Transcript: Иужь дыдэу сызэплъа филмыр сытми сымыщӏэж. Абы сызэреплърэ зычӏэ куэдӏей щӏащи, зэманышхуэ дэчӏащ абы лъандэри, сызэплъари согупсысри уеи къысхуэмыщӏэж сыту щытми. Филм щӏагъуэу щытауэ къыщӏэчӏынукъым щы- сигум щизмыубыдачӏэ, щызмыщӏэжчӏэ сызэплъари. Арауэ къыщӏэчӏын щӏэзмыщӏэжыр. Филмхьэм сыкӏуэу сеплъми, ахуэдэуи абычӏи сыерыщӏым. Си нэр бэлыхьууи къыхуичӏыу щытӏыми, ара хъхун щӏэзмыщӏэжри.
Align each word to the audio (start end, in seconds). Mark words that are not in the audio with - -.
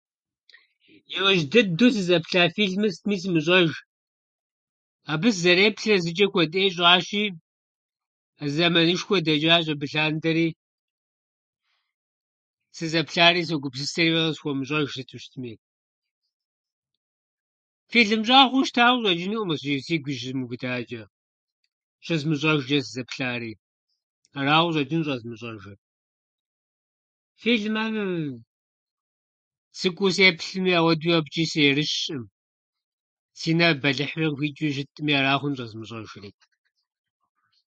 Иужь 1.17 1.43
дыдэу 1.51 1.89
сызэплъа 1.95 2.43
филмыр 2.55 2.91
сытми 2.93 3.15
сымыщӏэж. 3.21 3.69
Абы 5.11 5.27
сызэреплърэ 5.35 5.95
зычӏэ 6.03 6.27
куэдӏей 6.31 6.69
щӏащи, 6.75 7.23
зэманышхуэ 8.53 9.17
дэчӏащ 9.25 9.65
абы 9.73 9.85
лъандэри, 9.91 10.47
сызэплъари 12.77 13.47
согупсысри 13.49 14.09
уеи 14.13 14.25
къысхуэмыщӏэж 14.27 14.85
сыту 14.95 15.17
щытми. 15.21 15.53
Филм 17.91 18.21
щӏагъуэу 18.27 18.65
щытауэ 18.67 18.97
къыщӏэчӏынукъым 19.03 19.49
щы- 19.61 19.83
сигум 19.87 20.13
щизмыубыдачӏэ, 20.19 21.01
щызмыщӏэжчӏэ 22.05 22.77
сызэплъари. 22.85 23.53
Арауэ 24.37 24.69
къыщӏэчӏын 24.73 25.01
щӏэзмыщӏэжыр. 25.05 25.79
Филмхьэм 27.41 27.93
сыкӏуэу 29.79 30.15
сеплъми, 30.15 30.71
ахуэдэуи 30.79 31.17
абычӏи 31.17 31.45
сыерыщӏым. 31.51 32.23
Си 33.39 33.51
нэр 33.57 33.75
бэлыхьууи 33.81 34.25
къыхуичӏыу 34.29 34.73
щытӏыми, 34.75 35.13
ара 35.19 35.31
хъхун 35.35 35.53
щӏэзмыщӏэжри. 35.57 36.29